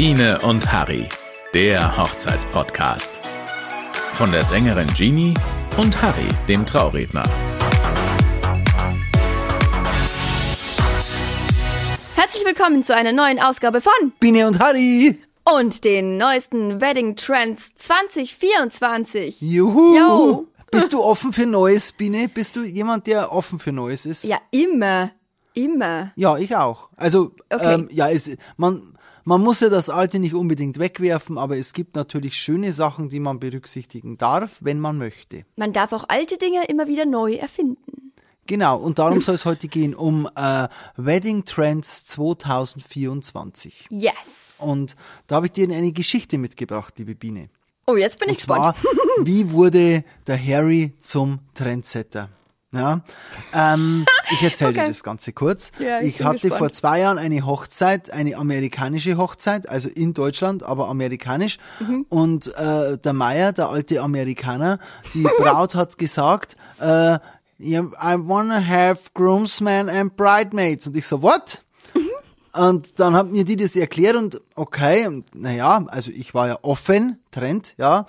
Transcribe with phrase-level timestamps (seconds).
[0.00, 1.08] Biene und Harry,
[1.52, 3.20] der Hochzeitspodcast.
[4.14, 5.34] Von der Sängerin Jeannie
[5.76, 7.24] und Harry, dem Trauredner.
[12.14, 15.18] Herzlich willkommen zu einer neuen Ausgabe von Biene und Harry.
[15.42, 19.40] und den neuesten Wedding Trends 2024.
[19.40, 19.96] Juhu.
[19.96, 20.46] Jo.
[20.70, 22.28] Bist du offen für Neues, Biene?
[22.28, 24.22] Bist du jemand, der offen für Neues ist?
[24.22, 25.10] Ja, immer.
[25.54, 26.12] Immer.
[26.14, 26.88] Ja, ich auch.
[26.96, 27.74] Also, Okay.
[27.74, 28.96] ähm, ja, es, man,
[29.28, 33.20] man muss ja das Alte nicht unbedingt wegwerfen, aber es gibt natürlich schöne Sachen, die
[33.20, 35.44] man berücksichtigen darf, wenn man möchte.
[35.56, 38.14] Man darf auch alte Dinge immer wieder neu erfinden.
[38.46, 43.88] Genau, und darum soll es heute gehen um äh, Wedding Trends 2024.
[43.90, 44.60] Yes.
[44.62, 44.96] Und
[45.26, 47.50] da habe ich dir eine Geschichte mitgebracht, liebe Biene.
[47.86, 48.96] Oh, jetzt bin ich Und zwar, gespannt.
[49.24, 52.30] wie wurde der Harry zum Trendsetter?
[52.70, 53.00] Ja,
[53.54, 54.88] ähm, ich erzähle dir Okay.
[54.88, 55.70] das Ganze kurz.
[55.78, 56.58] Ja, ich ich hatte gespannt.
[56.58, 61.56] vor zwei Jahren eine Hochzeit, eine amerikanische Hochzeit, also in Deutschland, aber amerikanisch.
[61.80, 62.04] Mhm.
[62.10, 64.78] Und äh, der Meier, der alte Amerikaner,
[65.14, 67.14] die Braut hat gesagt, äh,
[67.60, 70.86] I wanna have groomsmen and bridesmaids.
[70.86, 71.64] Und ich so, what?
[72.52, 76.58] Und dann hat mir die das erklärt und okay, und naja, also ich war ja
[76.62, 78.06] offen, Trend, ja.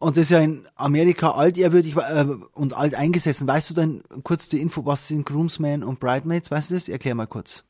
[0.00, 3.46] Und das ist ja in Amerika altehrwürdig äh, und alt eingesessen.
[3.46, 6.50] Weißt du dann kurz die Info, was sind Groomsmen und Bridesmaids?
[6.50, 6.88] Weißt du das?
[6.88, 7.64] Erklär mal kurz.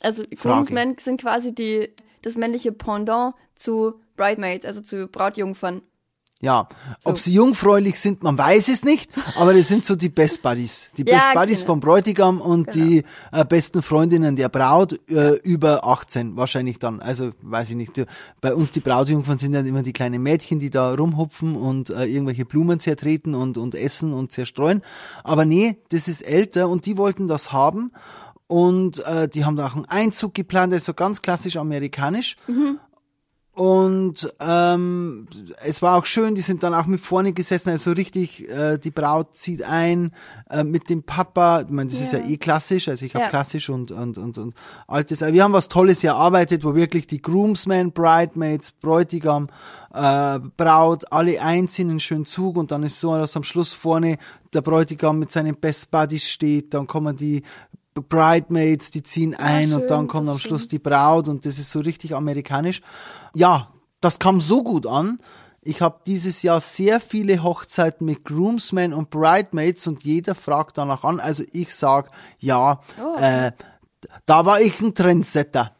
[0.00, 0.22] Also.
[0.30, 1.88] Groomsmen sind quasi die,
[2.20, 5.80] das männliche Pendant zu Bridesmaids, also zu Brautjungfern.
[6.42, 6.68] Ja,
[7.04, 10.90] ob sie jungfräulich sind, man weiß es nicht, aber das sind so die Best Buddies.
[10.96, 11.66] Die Ja, Best Buddies genau.
[11.66, 17.00] vom Bräutigam und die äh, besten Freundinnen der Braut äh, über 18 wahrscheinlich dann.
[17.00, 18.06] Also weiß ich nicht.
[18.40, 22.06] Bei uns die Brautjungfern sind ja immer die kleinen Mädchen, die da rumhupfen und äh,
[22.06, 24.80] irgendwelche Blumen zertreten und, und essen und zerstreuen.
[25.24, 27.92] Aber nee, das ist älter und die wollten das haben.
[28.46, 32.36] Und äh, die haben da auch einen Einzug geplant, der ist so ganz klassisch amerikanisch.
[33.60, 35.26] Und ähm,
[35.62, 38.90] es war auch schön, die sind dann auch mit vorne gesessen, also richtig, äh, die
[38.90, 40.12] Braut zieht ein
[40.48, 42.24] äh, mit dem Papa, ich meine, das ist ja Ja.
[42.26, 43.28] eh klassisch, also ich habe Ja.
[43.28, 44.54] klassisch und, und, und, und
[44.86, 49.48] altes, wir haben was Tolles erarbeitet, wo wirklich die Groomsmen, Bridesmaids, Bräutigam,
[49.92, 53.74] äh, Braut, alle einziehen in einen schönen Zug und dann ist so, dass am Schluss
[53.74, 54.16] vorne
[54.54, 57.42] der Bräutigam mit seinen Best Buddies steht, dann kommen die
[57.94, 60.68] Bridesmaids, die ziehen ein schön, und dann kommt am ist Schluss schön.
[60.70, 62.82] die Braut und das ist so richtig amerikanisch.
[63.34, 63.68] Ja,
[64.00, 65.18] das kam so gut an.
[65.62, 71.04] Ich habe dieses Jahr sehr viele Hochzeiten mit Groomsmen und Bridesmaids und jeder fragt danach
[71.04, 71.20] an.
[71.20, 73.16] Also ich sag, ja, Oh.
[73.20, 73.52] äh,
[74.24, 75.72] da war ich ein Trendsetter.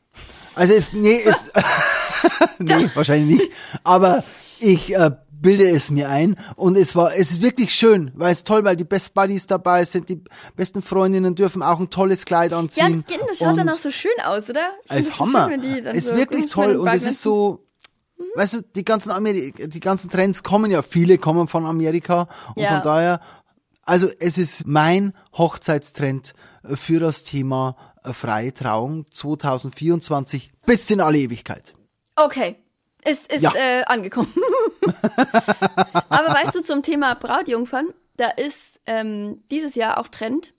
[0.54, 1.50] Also es, nee, es,
[2.58, 3.52] nee, wahrscheinlich nicht.
[3.82, 4.22] Aber
[4.58, 8.44] ich äh, bilde es mir ein und es war, es ist wirklich schön, weil es
[8.44, 10.22] toll, weil die Best Buddies dabei sind, die
[10.56, 13.04] besten Freundinnen dürfen auch ein tolles Kleid Ja, anziehen.
[13.28, 14.62] das schaut dann auch so schön aus, oder?
[14.88, 15.48] Das so Hammer.
[15.50, 17.66] schön, ist so wirklich toll und es ist so,
[18.36, 22.62] weißt du, die ganzen Ameri die ganzen Trends kommen ja, viele kommen von Amerika und
[22.62, 22.74] Ja.
[22.74, 23.20] von daher,
[23.82, 26.34] also es ist mein Hochzeitstrend
[26.74, 31.74] für das Thema äh, freie Trauung 2024 bis in alle Ewigkeit.
[32.16, 32.56] Okay.
[33.04, 33.52] Ist, ist Ja.
[33.54, 34.32] äh, angekommen.
[36.08, 40.52] Aber weißt du, zum Thema Brautjungfern, da ist ähm, dieses Jahr auch Trend,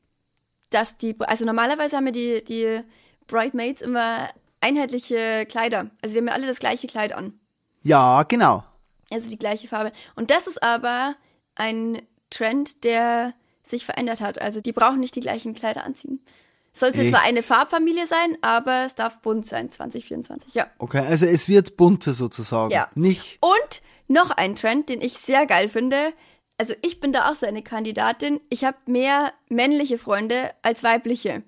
[0.72, 2.82] dass die, also normalerweise haben ja die, die
[3.28, 4.30] Bridesmaids immer
[4.62, 5.92] einheitliche Kleider.
[6.02, 7.40] Also die haben ja alle das gleiche Kleid an.
[7.84, 8.64] Ja, genau.
[9.12, 9.92] Also die gleiche Farbe.
[10.16, 11.16] Und das ist aber
[11.56, 14.42] ein Trend, der sich verändert hat.
[14.42, 16.24] Also die brauchen nicht die gleichen Kleider anziehen.
[16.74, 20.68] Sollte zwar eine Farbfamilie sein, aber es darf bunt sein, 2024, ja.
[20.78, 22.72] Okay, also es wird bunter sozusagen.
[22.72, 22.90] Ja.
[22.96, 26.14] Nicht, Und noch ein Trend, den ich sehr geil finde.
[26.58, 28.40] Also ich bin da auch so eine Kandidatin.
[28.50, 31.44] Ich habe mehr männliche Freunde als weibliche.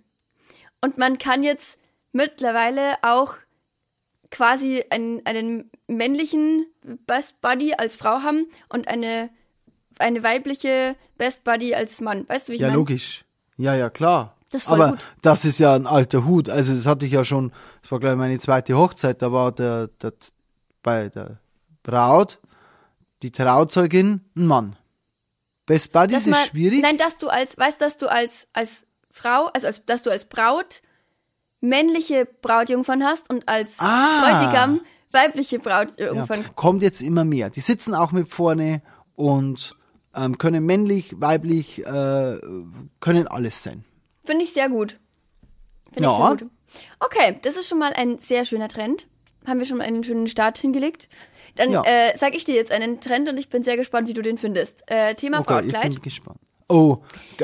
[0.82, 1.78] Und man kann jetzt
[2.12, 3.36] mittlerweile auch
[4.32, 6.66] quasi einen, einen männlichen
[7.06, 9.30] Best Buddy als Frau haben und eine,
[10.00, 12.28] eine weibliche Best Buddy als Mann.
[12.28, 12.80] Weißt du, wie ich ja meine?
[12.80, 13.26] logisch.
[13.58, 14.36] Ja, ja, klar.
[14.54, 15.06] Das Aber gut.
[15.22, 16.50] das ist ja ein alter Hut.
[16.50, 17.52] Also das hatte ich ja schon,
[17.82, 20.14] das war gleich meine zweite Hochzeit, da war der, der
[20.84, 21.40] bei der
[21.84, 22.40] Braut,
[23.22, 24.76] die Trauzeugin, ein Mann.
[25.66, 26.82] Best Buddies Dass ist man- schwierig.
[26.82, 30.26] Nein, dass du als, weißt, dass du als, als Frau, also als, dass du als
[30.26, 30.82] Braut
[31.62, 34.22] männliche Brautjungfern hast und als Ah.
[34.42, 36.44] Bräutigam weibliche ja, Brautjungfern.
[36.56, 37.50] kommt jetzt immer mehr.
[37.50, 38.82] Die sitzen auch mit vorne
[39.16, 39.78] und
[40.16, 42.40] ähm, können männlich, weiblich, äh,
[43.00, 43.86] können alles sein.
[44.26, 44.98] Finde ich sehr gut.
[45.94, 46.12] Finde Ja.
[46.12, 46.52] ich sehr gut.
[47.00, 49.08] Okay, das ist schon mal ein sehr schöner Trend.
[49.46, 51.10] Haben wir schon mal einen schönen Start hingelegt.
[51.56, 51.84] Dann Ja.
[51.86, 54.38] äh, sag ich dir jetzt einen Trend und ich bin sehr gespannt, wie du den
[54.38, 54.84] findest.
[54.90, 55.92] Äh, Thema Okay, ich Brautkleid.
[55.94, 56.40] bin gespannt.
[56.70, 56.98] Oh,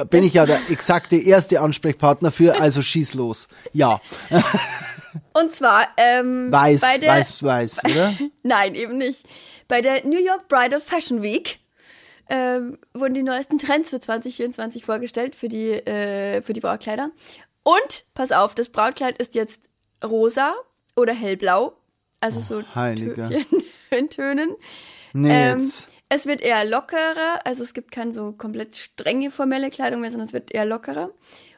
[0.09, 3.47] bin ich ja der exakte erste Ansprechpartner für, also schieß los.
[3.73, 3.99] Ja.
[5.33, 8.13] Und zwar, ähm, Weiß, bei der, weiß, weiß, oder?
[8.43, 9.25] Nein, eben nicht.
[9.67, 11.59] Bei der New York Bridal Fashion Week
[12.29, 17.11] ähm, wurden die neuesten Trends für 2024 vorgestellt für die, äh, für die Brautkleider.
[17.63, 19.63] Und, pass auf, das Brautkleid ist jetzt
[20.03, 20.53] rosa
[20.95, 21.73] oder hellblau.
[22.21, 23.27] Also so Oh, Heiliger.
[23.27, 23.45] Tö-
[23.97, 24.55] in Tönen.
[25.13, 25.89] Nee, Ähm, jetzt.
[26.09, 30.27] es wird eher lockerer, also es gibt keine so komplett strenge formelle Kleidung mehr, sondern
[30.27, 31.11] es wird eher lockerer.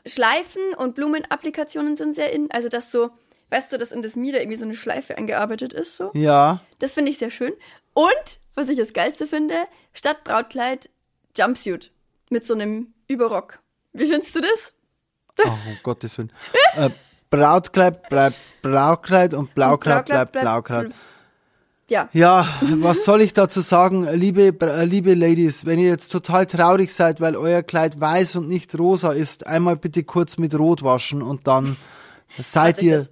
[0.06, 3.10] Schleifen und Blumenapplikationen sind sehr in, also dass so,
[3.50, 6.12] weißt du, dass in das Mieder irgendwie so eine Schleife eingearbeitet ist, so.
[6.14, 6.62] Ja.
[6.80, 7.54] Das finde ich sehr schön.
[7.94, 9.56] Und, was ich das Geilste finde,
[9.94, 10.90] statt Brautkleid
[11.38, 11.92] Jumpsuit
[12.30, 13.60] mit so einem Überrock.
[13.94, 14.74] Wie findest du das?
[15.46, 16.32] Oh, um Gottes Willen.
[16.76, 16.90] Äh,
[17.30, 20.92] Brautkleid bleibt Braukleid und Blaukleid bleibt Blaukleid.
[21.90, 22.10] Ja.
[22.14, 26.94] Ja, was soll ich dazu sagen, liebe, äh, liebe Ladies, wenn ihr jetzt total traurig
[26.94, 31.22] seid, weil euer Kleid weiß und nicht rosa ist, einmal bitte kurz mit Rot waschen
[31.22, 31.76] und dann
[32.40, 33.10] seid ihr das-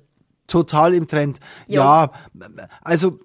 [0.47, 1.39] total im Trend.
[1.67, 1.81] Jo.
[1.81, 2.11] Ja,
[2.81, 3.19] also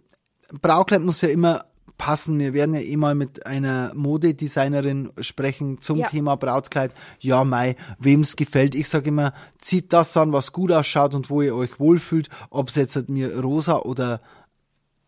[0.60, 1.64] Braukleid muss ja immer
[2.04, 2.38] passen.
[2.38, 6.08] Wir werden ja eh mal mit einer Modedesignerin sprechen zum Ja.
[6.08, 6.92] Thema Brautkleid.
[7.20, 8.74] Ja, Mai, wem's gefällt.
[8.74, 12.28] Ich sage immer, zieht das an, was gut ausschaut und wo ihr euch wohlfühlt.
[12.50, 14.20] Ob es jetzt mir rosa oder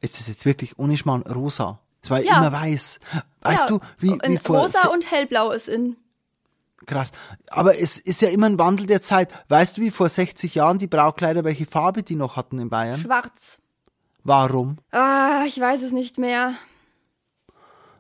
[0.01, 1.81] ist es jetzt wirklich ohne Schmarrn rosa?
[2.03, 2.39] Es war Ja.
[2.39, 2.99] immer weiß.
[3.43, 5.97] Weißt ja, du, wie, wie vor Rosa und hellblau ist in.
[6.87, 7.11] krass.
[7.51, 9.33] Aber es ist ja immer ein Wandel der Zeit.
[9.49, 13.01] Weißt du, wie vor 60 Jahren die Braukleider, welche Farbe die noch hatten in Bayern?
[13.01, 13.59] Schwarz.
[14.25, 14.79] Warum?
[14.93, 16.55] Ah, ich weiß es nicht mehr.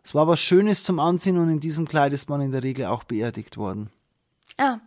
[0.06, 2.87] Es war was Schönes zum Anziehen und in diesem Kleid ist man in der Regel
[2.87, 3.91] auch beerdigt worden.
[4.56, 4.79] Ah,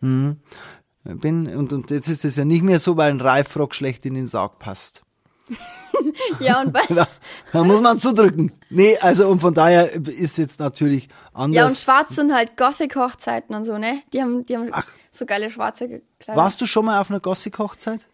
[0.00, 4.14] Bin, und, und jetzt ist es ja nicht mehr so, weil ein Reifrock schlecht in
[4.14, 5.04] den Sarg passt.
[6.40, 7.06] ja, und bei, Da,
[7.52, 8.50] da muss man zudrücken.
[8.68, 11.54] Nee, also und von daher ist jetzt natürlich anders.
[11.54, 14.02] ja, und schwarz sind halt Gothic-Hochzeiten und so, ne?
[14.12, 14.88] Die haben, die haben Ach.
[15.12, 16.36] so geile schwarze Kleider.
[16.36, 18.08] Warst du schon mal auf einer Gothic-Hochzeit?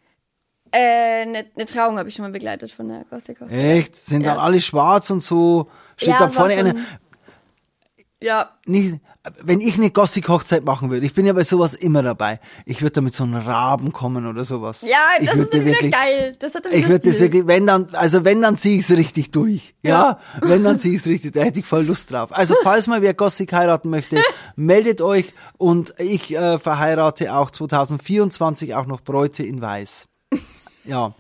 [0.75, 3.57] Äh, eine ne Trauung habe ich schon mal begleitet von der Gothic-Hochzeit.
[3.57, 3.97] Echt?
[3.97, 4.43] Sind dann Ja.
[4.43, 5.69] alle schwarz und so?
[5.97, 6.75] Steht Ja, da vorne eine.
[8.21, 9.01] Ja, Nicht,
[9.43, 12.41] wenn ich eine Gothic-Hochzeit machen würde, ich bin ja bei sowas immer dabei.
[12.65, 14.81] Ich würde da mit so einem Raben kommen oder sowas.
[14.81, 16.35] ja, ich das ist dann wirklich, geil.
[16.39, 18.97] Das hat dann Ich würde das wirklich, wenn dann, also wenn dann ziehe ich es
[18.97, 19.75] richtig durch.
[19.83, 22.31] Ja, wenn dann ziehe ich es richtig, da hätte ich voll Lust drauf.
[22.33, 24.17] Also falls mal wer Gothic heiraten möchte,
[24.57, 30.07] meldet euch und ich äh, verheirate auch 2024 auch noch Bräute in Weiß.
[30.85, 31.15] Ja,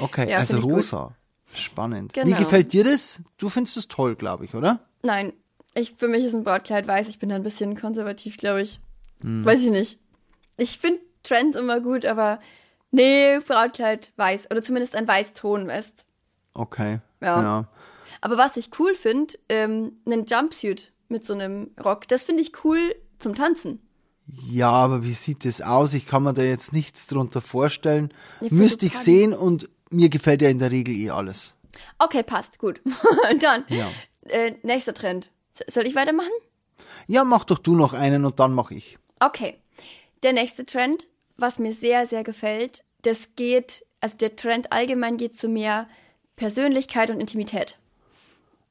[0.00, 0.72] okay, Ja, also gut.
[0.74, 1.14] rosa.
[1.54, 2.14] Spannend.
[2.14, 2.38] Wie Genau.
[2.38, 3.22] gefällt dir das?
[3.38, 4.80] Du findest es toll, glaube ich, oder?
[5.02, 5.32] Nein,
[5.74, 7.08] ich, für mich ist ein Brautkleid weiß.
[7.08, 8.80] Ich bin da ein bisschen konservativ, glaube ich.
[9.22, 9.44] Hm.
[9.44, 9.98] Weiß ich nicht.
[10.56, 12.40] Ich finde Trends immer gut, aber
[12.90, 14.50] nee, Brautkleid weiß.
[14.50, 16.04] Oder zumindest ein Weißton, weißt
[16.54, 16.98] Okay.
[17.20, 17.42] Ja.
[17.42, 17.68] ja.
[18.20, 22.64] Aber was ich cool finde, ähm, einen Jumpsuit mit so einem Rock, das finde ich
[22.64, 23.80] cool zum Tanzen.
[24.50, 25.94] Ja, aber wie sieht das aus?
[25.94, 28.12] Ich kann mir da jetzt nichts drunter vorstellen.
[28.40, 31.54] Ja, Müsste ich sehen und mir gefällt ja in der Regel eh alles.
[31.98, 32.80] Okay, passt, gut.
[33.30, 33.88] Und dann, Ja.
[34.28, 35.30] äh, nächster Trend.
[35.68, 36.28] Soll ich weitermachen?
[37.06, 38.98] Ja, mach doch du noch einen und dann mach ich.
[39.18, 39.56] Okay.
[40.22, 45.36] Der nächste Trend, was mir sehr, sehr gefällt, das geht, also der Trend allgemein geht
[45.36, 45.88] zu mehr
[46.36, 47.78] Persönlichkeit und Intimität.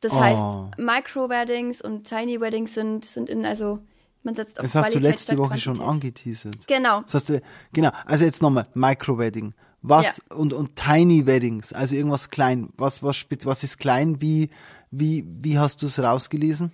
[0.01, 0.19] Das Oh.
[0.19, 3.79] heißt, Micro-Weddings und Tiny-Weddings sind, sind in, also
[4.23, 6.25] man setzt auf Das hast du Qualität letzte Woche schon Quantität.
[6.25, 6.67] angeteasert.
[6.67, 7.01] Genau.
[7.01, 7.41] Das hast du,
[7.73, 9.53] genau, also jetzt nochmal, Micro-Wedding.
[9.81, 12.69] Was, und, und Tiny Weddings, also irgendwas klein.
[12.77, 14.21] Was, was, was ist klein?
[14.21, 14.49] Wie,
[14.91, 16.71] wie, wie hast du es rausgelesen?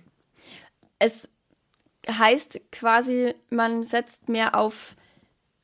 [0.98, 1.28] Es
[2.10, 4.96] heißt quasi, man setzt mehr auf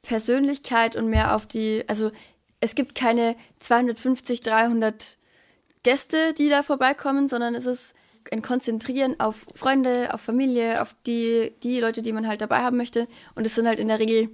[0.02, 2.10] Persönlichkeit und mehr auf die, also
[2.60, 5.18] es gibt keine 250, 300
[5.82, 7.94] Gäste, die da vorbeikommen, sondern es ist
[8.32, 12.76] ein Konzentrieren auf Freunde, auf Familie, auf die, die Leute, die man halt dabei haben
[12.76, 13.08] möchte.
[13.34, 14.30] Und es sind halt in der Regel,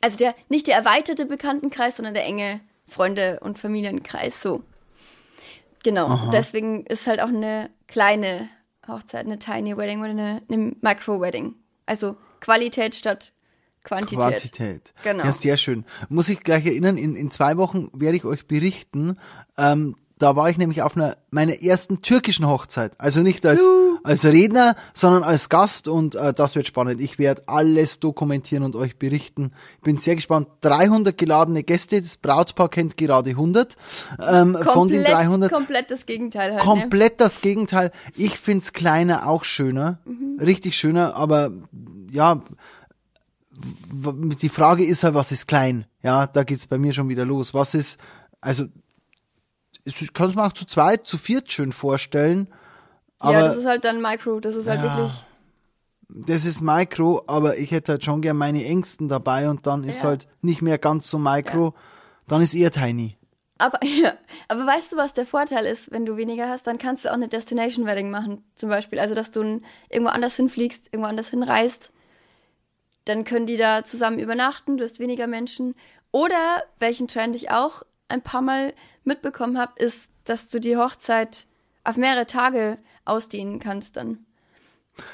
[0.00, 4.62] also der, nicht der erweiterte Bekanntenkreis, sondern der enge Freunde- und Familienkreis, so.
[5.82, 6.30] Genau.
[6.32, 8.48] Deswegen ist halt auch eine kleine
[8.88, 11.54] Hochzeit, eine Tiny Wedding oder eine, eine Micro Wedding.
[11.86, 13.32] Also Qualität statt
[13.84, 14.18] Quantität.
[14.18, 14.94] Quantität.
[15.04, 15.24] Genau.
[15.24, 15.84] Ja, sehr schön.
[16.08, 19.18] Muss ich gleich erinnern, in, in zwei Wochen werde ich euch berichten.
[19.58, 22.92] Ähm, da war ich nämlich auf einer meiner ersten türkischen Hochzeit.
[22.98, 23.66] Also nicht als,
[24.04, 27.00] als Redner, sondern als Gast und äh, das wird spannend.
[27.00, 29.52] Ich werde alles dokumentieren und euch berichten.
[29.76, 30.48] Ich bin sehr gespannt.
[30.60, 33.76] 300 geladene Gäste, das Brautpaar kennt gerade 100.
[34.20, 36.64] Ähm, von den Komplett, 300 komplett das Gegenteil halt.
[36.64, 36.64] ne?
[36.64, 37.90] komplett das Gegenteil.
[38.14, 39.98] Ich find's kleiner auch schöner,
[40.40, 41.50] richtig schöner, aber
[42.10, 42.40] ja,
[44.40, 45.86] die Frage ist halt, was ist klein?
[46.02, 47.54] Ja, da geht's bei mir schon wieder los.
[47.54, 47.98] Was ist,
[48.40, 48.64] also,
[49.84, 52.48] ich kann es mir auch zu zweit, zu viert schön vorstellen,
[53.22, 54.84] Ja, das ist halt dann Micro, das ist halt Ja.
[54.84, 55.24] wirklich.
[56.08, 60.02] das ist Micro, aber ich hätte halt schon gern meine Ängsten dabei und dann ist
[60.02, 60.10] Ja.
[60.10, 61.74] halt nicht mehr ganz so Micro,
[62.28, 63.16] dann ist eher Tiny.
[63.58, 64.14] Aber, ja,
[64.48, 66.66] aber weißt du, was der Vorteil ist, wenn du weniger hast?
[66.66, 68.98] Dann kannst du auch eine Destination Wedding machen, zum Beispiel.
[68.98, 71.92] Also, dass du irgendwo anders hinfliegst, irgendwo anders hinreist.
[73.04, 75.74] Dann können die da zusammen übernachten, du hast weniger Menschen.
[76.10, 81.46] Oder, welchen Trend ich auch ein paar Mal mitbekommen habe, ist, dass du die Hochzeit
[81.84, 84.18] auf mehrere Tage ausdehnen kannst dann.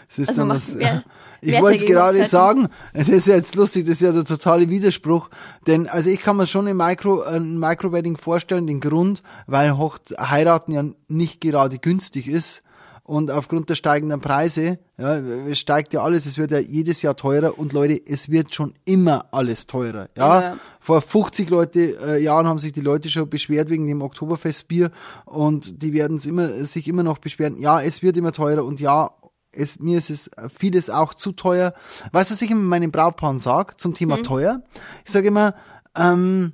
[0.09, 1.03] Es ist Also dann das, mehr-
[1.41, 2.31] ich wollte es gerade Hochzeiten.
[2.31, 5.31] sagen, das ist ja jetzt lustig, das ist ja der totale Widerspruch,
[5.67, 9.99] denn also ich kann mir schon ein Micro, ein Micro-Wedding vorstellen, den Grund, weil Hoch
[10.19, 12.63] heiraten ja nicht gerade günstig ist
[13.11, 17.17] und aufgrund der steigenden Preise, ja, es steigt ja alles, es wird ja jedes Jahr
[17.17, 20.40] teurer und Leute, es wird schon immer alles teurer, ja.
[20.40, 20.57] Ja.
[20.79, 24.93] Vor 50 Leute, äh, Jahren haben sich die Leute schon beschwert wegen dem Oktoberfestbier
[25.25, 27.59] und die werden es immer, sich immer noch beschweren.
[27.59, 29.11] Ja, es wird immer teurer und ja,
[29.52, 31.75] es, mir ist es äh, vieles auch zu teuer.
[32.12, 34.62] Weißt du, was ich immer meinen Brautpaaren sage zum Thema teuer?
[35.05, 35.57] Ich sage immer,
[35.97, 36.52] ähm,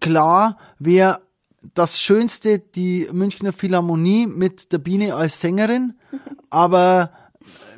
[0.00, 1.20] klar wäre
[1.74, 5.94] das Schönste die Münchner Philharmonie mit der Biene als Sängerin,
[6.50, 7.10] aber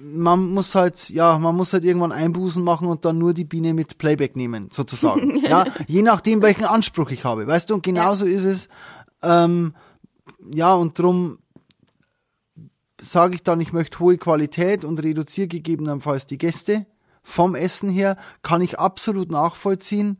[0.00, 3.74] man muss halt, ja, man muss halt irgendwann Einbußen machen und dann nur die Biene
[3.74, 5.44] mit Playback nehmen, sozusagen.
[5.48, 8.68] ja, je nachdem, welchen Anspruch ich habe, weißt du, und genauso ist es,
[9.22, 9.74] ähm,
[10.52, 11.38] ja, und drum
[13.00, 16.86] sage ich dann, ich möchte hohe Qualität und reduziere gegebenenfalls die Gäste.
[17.22, 20.18] Vom Essen her kann ich absolut nachvollziehen.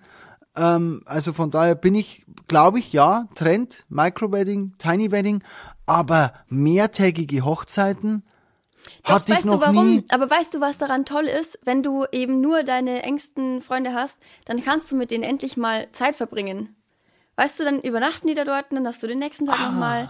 [0.57, 5.43] Ähm, also von daher bin ich, glaube ich, ja, Trend, Micro-Wedding, Tiny-Wedding,
[5.87, 8.23] aber mehrtägige Hochzeiten
[9.05, 9.87] hatte weißt ich noch du warum?
[9.87, 10.05] nie.
[10.11, 11.59] Aber weißt du, was daran toll ist?
[11.65, 15.89] Wenn du eben nur deine engsten Freunde hast, dann kannst du mit denen endlich mal
[15.93, 16.75] Zeit verbringen.
[17.37, 20.09] Weißt du, dann übernachten die da dort und dann hast du den nächsten Tag nochmal.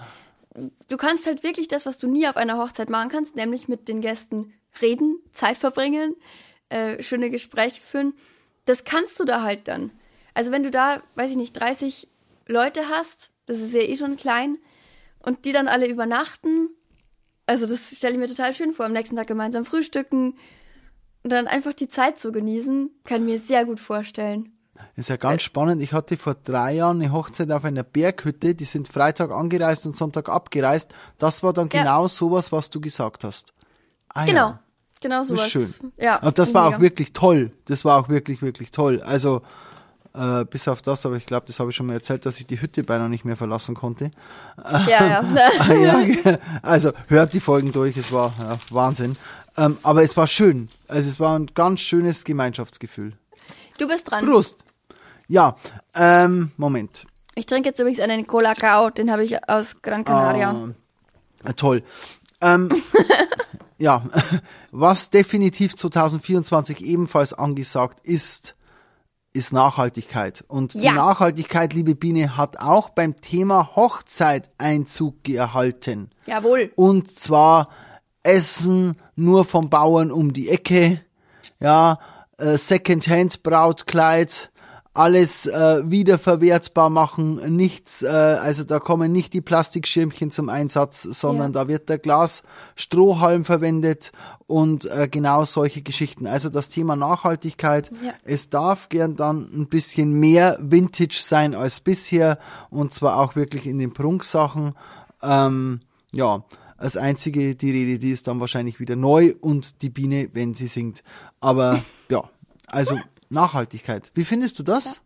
[0.88, 3.88] Du kannst halt wirklich das, was du nie auf einer Hochzeit machen kannst, nämlich mit
[3.88, 6.14] den Gästen reden, Zeit verbringen,
[6.68, 8.14] äh, schöne Gespräche führen.
[8.64, 9.90] Das kannst du da halt dann.
[10.36, 12.08] Also wenn du da, weiß ich nicht, 30
[12.46, 14.58] Leute hast, das ist ja eh schon klein,
[15.20, 16.68] und die dann alle übernachten,
[17.46, 20.34] also das stelle ich mir total schön vor, am nächsten Tag gemeinsam frühstücken
[21.22, 24.52] und dann einfach die Zeit zu genießen, kann ich mir sehr gut vorstellen.
[24.94, 25.80] ist ja ganz spannend.
[25.80, 28.54] Ich hatte vor drei Jahren eine Hochzeit auf einer Berghütte.
[28.54, 30.92] Die sind Freitag angereist und Sonntag abgereist.
[31.16, 31.80] Das war dann Ja.
[31.80, 33.54] genau sowas, was du gesagt hast.
[34.10, 34.26] Ah, ja.
[34.26, 34.58] Genau,
[35.00, 35.46] genau Das sowas.
[35.46, 35.92] ist schön.
[35.96, 36.90] Ja, Und das war ich auch mega.
[36.90, 37.52] wirklich toll.
[37.64, 39.00] Das war auch wirklich, wirklich toll.
[39.00, 39.40] Also,
[40.16, 42.46] äh, bis auf das, aber ich glaube, das habe ich schon mal erzählt, dass ich
[42.46, 44.10] die Hütte beinahe nicht mehr verlassen konnte.
[44.86, 45.24] Ja, ja.
[45.58, 49.16] Ah, ja, also hört die Folgen durch, es war ja, Wahnsinn.
[49.56, 50.68] Ähm, aber es war schön.
[50.88, 53.12] Also es war ein ganz schönes Gemeinschaftsgefühl.
[53.78, 54.24] Du bist dran.
[54.24, 54.64] Prost!
[55.28, 55.56] Ja,
[55.94, 57.06] ähm, Moment.
[57.34, 60.72] Ich trinke jetzt übrigens einen Colacao, den habe ich aus Gran Canaria.
[61.44, 61.82] Ah, toll.
[62.40, 62.70] Ähm,
[63.78, 64.02] ja,
[64.70, 68.55] was definitiv 2024 ebenfalls angesagt ist,
[69.36, 70.44] ist Nachhaltigkeit.
[70.48, 70.80] Und Ja.
[70.92, 76.10] die Nachhaltigkeit, liebe Biene, hat auch beim Thema Hochzeit Einzug gehalten.
[76.26, 76.72] Jawohl.
[76.74, 77.68] Und zwar
[78.22, 81.00] Essen nur vom Bauern um die Ecke,
[81.60, 81.98] ja,
[82.38, 84.50] äh, Secondhand Brautkleid,
[84.96, 91.52] alles äh, wiederverwertbar machen, nichts, äh, also da kommen nicht die Plastikschirmchen zum Einsatz, sondern
[91.52, 91.62] Ja.
[91.64, 94.12] da wird der Glasstrohhalm verwendet
[94.46, 96.26] und äh, genau solche Geschichten.
[96.26, 98.12] Also das Thema Nachhaltigkeit, Ja.
[98.24, 102.38] es darf gern dann ein bisschen mehr Vintage sein als bisher
[102.70, 104.74] und zwar auch wirklich in den Prunksachen.
[105.22, 105.80] Ähm,
[106.12, 106.44] ja,
[106.78, 110.66] als einzige die Rede, die ist dann wahrscheinlich wieder neu und die Biene, wenn sie
[110.66, 111.02] singt.
[111.40, 112.22] Aber ja,
[112.66, 112.96] also
[113.28, 114.10] Nachhaltigkeit.
[114.14, 115.02] Wie findest du das?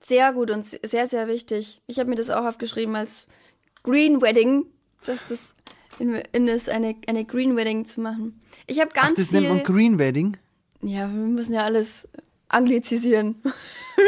[0.00, 1.80] Sehr gut und sehr, sehr wichtig.
[1.86, 3.26] Ich habe mir das auch aufgeschrieben als
[3.82, 4.66] Green Wedding,
[5.04, 5.38] dass das
[5.98, 8.40] in, in ist, eine, eine Green Wedding zu machen.
[8.66, 9.40] Ich habe ganz Ach, das viel.
[9.40, 10.36] nennt man Green Wedding.
[10.82, 12.08] ja, wir müssen ja alles
[12.48, 13.42] anglizisieren.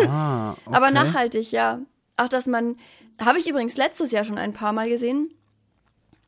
[0.06, 0.76] Ah, okay.
[0.76, 1.80] Aber nachhaltig, ja.
[2.16, 2.76] Auch dass man,
[3.20, 5.34] habe ich übrigens letztes Jahr schon ein paar Mal gesehen,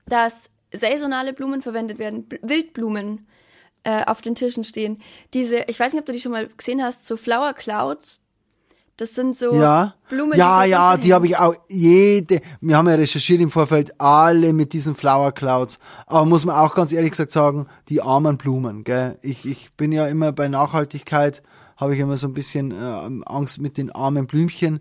[0.06, 3.24] dass saisonale Blumen verwendet werden, Wildblumen
[3.84, 5.00] äh, auf den Tischen stehen.
[5.34, 8.20] Diese, ich weiß nicht, ob du die schon mal gesehen hast, so Flower Clouds.
[8.96, 10.38] Das sind so Ja, Blumen.
[10.38, 12.40] ja, so ja, die habe ich auch jede.
[12.60, 15.78] Wir haben ja recherchiert im Vorfeld alle mit diesen Flower Clouds.
[16.06, 18.84] Aber muss man auch ganz ehrlich gesagt sagen, die armen Blumen.
[18.84, 19.18] Gell?
[19.22, 21.42] Ich, ich bin ja immer bei Nachhaltigkeit
[21.82, 24.80] habe ich immer so ein bisschen äh, Angst mit den armen Blümchen,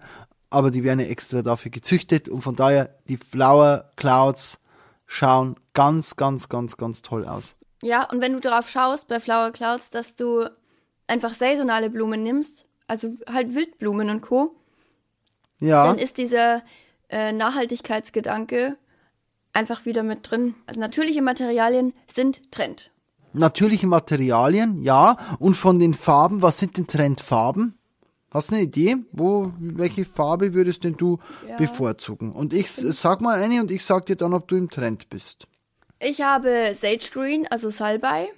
[0.52, 4.60] aber die werden ja extra dafür gezüchtet und von daher die Flower Clouds
[5.08, 7.56] schauen ganz, ganz, ganz, ganz toll aus.
[7.82, 10.46] Ja, und wenn du darauf schaust bei Flower Clouds, dass du
[11.08, 14.56] einfach saisonale Blumen nimmst, also halt Wildblumen und Co.,
[15.60, 16.64] Ja, dann ist dieser
[17.10, 18.78] äh, Nachhaltigkeitsgedanke
[19.54, 20.56] einfach wieder mit drin.
[20.66, 22.92] Also natürliche Materialien sind Trend.
[23.34, 25.18] Natürliche Materialien, ja.
[25.40, 27.78] Und von den Farben, was sind denn Trendfarben?
[28.30, 28.98] Hast du eine Idee?
[29.12, 31.58] Wo, welche Farbe würdest denn du Ja.
[31.58, 32.32] bevorzugen?
[32.32, 35.48] Und ich sag mal eine und ich sag dir dann, ob du im Trend bist.
[36.04, 38.30] Ich habe Sage Green, also Salbei,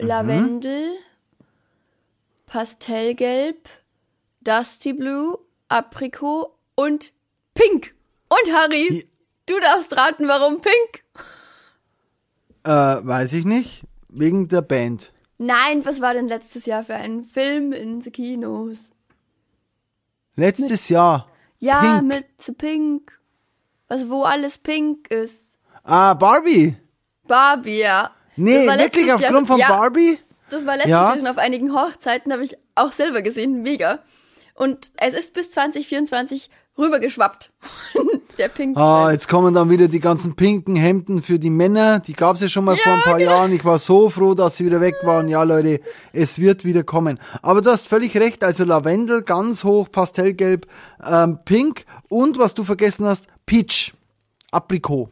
[0.00, 0.06] Mhm.
[0.06, 0.92] Lavendel,
[2.46, 3.68] Pastellgelb,
[4.42, 7.12] Dusty Blue, Aprikot und
[7.54, 7.94] Pink.
[8.28, 9.06] Und Harry,
[9.46, 11.04] du darfst raten, warum Pink?
[12.64, 12.70] Äh,
[13.06, 13.82] weiß ich nicht.
[14.08, 15.12] Wegen der Band.
[15.38, 18.90] Nein, was war denn letztes Jahr für ein Film in den Kinos?
[20.36, 21.28] Letztes Jahr.
[21.58, 22.02] Ja, Pink.
[22.08, 23.18] mit The Pink.
[23.88, 25.51] Also wo alles pink ist.
[25.84, 26.76] Ah, Barbie.
[27.26, 28.10] Barbie, ja.
[28.36, 30.18] Nee, wirklich aufgrund von ja, Barbie?
[30.50, 31.04] Das war letztes Ja.
[31.04, 33.62] Jahr schon auf einigen Hochzeiten, habe ich auch selber gesehen.
[33.62, 33.98] Mega.
[34.54, 37.50] Und es ist bis 2024 rübergeschwappt.
[38.38, 38.76] Der Pink.
[38.78, 42.00] Ah, jetzt kommen dann wieder die ganzen pinken Hemden für die Männer.
[42.00, 43.30] Die gab's ja schon mal vor ein paar genau.
[43.30, 43.52] Jahren.
[43.52, 45.28] Ich war so froh, dass sie wieder weg waren.
[45.28, 45.80] Ja, Leute,
[46.14, 47.18] es wird wieder kommen.
[47.42, 48.42] Aber du hast völlig recht.
[48.42, 50.66] Also Lavendel ganz hoch, Pastellgelb,
[51.04, 53.92] ähm, Pink und was du vergessen hast, Peach,
[54.50, 55.10] Aprikot.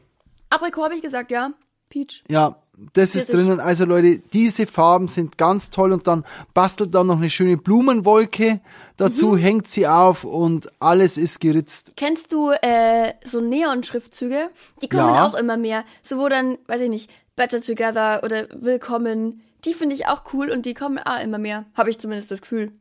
[0.51, 1.53] Aprikot habe ich gesagt, ja.
[1.89, 2.23] Peach.
[2.31, 2.57] Ja,
[2.93, 3.59] das ist drinnen.
[3.59, 8.61] Also Leute, diese Farben sind ganz toll und dann bastelt dann noch eine schöne Blumenwolke
[8.97, 9.37] dazu, Mhm.
[9.39, 11.93] hängt sie auf und alles ist geritzt.
[11.97, 14.51] Kennst du äh, so Neon-Schriftzüge?
[14.83, 15.27] Die kommen Ja.
[15.27, 15.85] auch immer mehr.
[16.05, 19.43] So wo dann, weiß ich nicht, Better Together oder Willkommen.
[19.65, 21.67] Die finde ich auch cool und die kommen auch immer mehr.
[21.75, 22.73] Habe ich zumindest das Gefühl.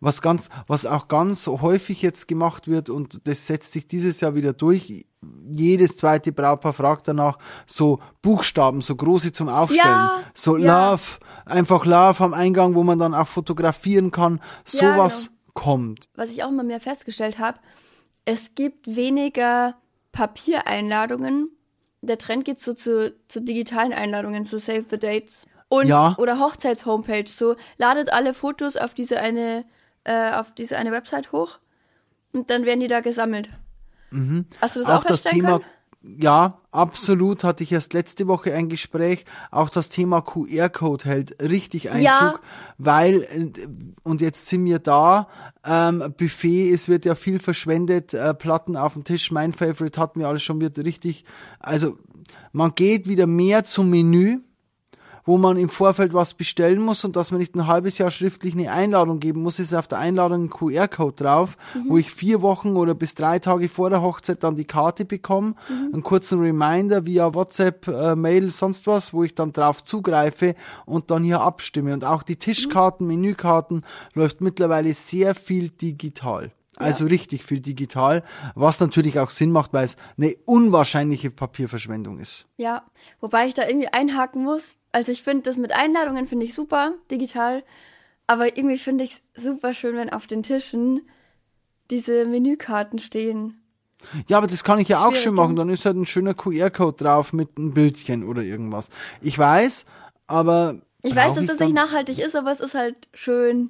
[0.00, 4.34] was ganz, was auch ganz häufig jetzt gemacht wird und das setzt sich dieses Jahr
[4.34, 5.06] wieder durch.
[5.54, 9.84] Jedes zweite Brautpaar fragt danach so Buchstaben, so große zum Aufstellen.
[9.84, 10.90] Ja, so ja.
[10.90, 11.02] Love,
[11.44, 14.40] einfach Love am Eingang, wo man dann auch fotografieren kann.
[14.66, 15.36] Ja, Sowas genau.
[15.54, 16.04] kommt.
[16.14, 17.58] was ich auch immer mehr festgestellt habe,
[18.24, 19.76] es gibt weniger
[20.12, 21.50] Papiereinladungen.
[22.02, 25.46] Der Trend geht so zu, zu digitalen Einladungen, zu Save the Dates.
[25.68, 26.14] Und, Ja.
[26.18, 27.28] Oder Hochzeits-Homepage.
[27.28, 29.64] So, ladet alle Fotos auf diese eine,
[30.04, 31.58] äh, auf diese eine Website hoch
[32.32, 33.48] und dann werden die da gesammelt.
[34.60, 34.98] Hast du das auch, Mhm.
[34.98, 36.18] auch das Thema, können?
[36.20, 39.24] ja, absolut, hatte ich erst letzte Woche ein Gespräch.
[39.50, 42.40] Auch das Thema QR-Code hält richtig Einzug, Ja.
[42.78, 43.52] weil,
[44.04, 45.26] und jetzt sind wir da,
[45.64, 50.20] ähm, Buffet, es wird ja viel verschwendet, äh, Platten auf dem Tisch, mein Favorite hatten
[50.20, 51.24] wir alles schon, wird richtig,
[51.58, 51.98] also
[52.52, 54.38] man geht wieder mehr zum Menü,
[55.26, 58.54] wo man im Vorfeld was bestellen muss und dass man nicht ein halbes Jahr schriftlich
[58.54, 61.56] eine Einladung geben muss, ist auf der Einladung ein QR-Code drauf,
[61.88, 65.54] wo ich vier Wochen oder bis drei Tage vor der Hochzeit dann die Karte bekomme,
[65.68, 70.54] einen kurzen Reminder via WhatsApp, äh, Mail, sonst was, wo ich dann drauf zugreife
[70.86, 71.92] und dann hier abstimme.
[71.92, 73.84] Und auch die Tischkarten, Menükarten
[74.14, 76.52] läuft mittlerweile sehr viel digital.
[76.78, 78.22] Also richtig viel digital,
[78.54, 82.46] was natürlich auch Sinn macht, weil es eine unwahrscheinliche Papierverschwendung ist.
[82.58, 82.84] Ja,
[83.20, 84.76] wobei ich da irgendwie einhaken muss.
[84.96, 87.62] Also ich finde das mit Einladungen finde ich super, digital.
[88.26, 91.06] Aber irgendwie finde ich es super schön, wenn auf den Tischen
[91.90, 93.60] diese Menükarten stehen.
[94.26, 95.54] Ja, aber das kann ich ja auch schön machen.
[95.54, 98.88] Dann ist halt ein schöner QR-Code drauf mit einem Bildchen oder irgendwas.
[99.20, 99.84] Ich weiß,
[100.28, 100.80] aber.
[101.02, 103.68] Ich weiß, dass ich das nicht nachhaltig ist, aber es ist halt schön.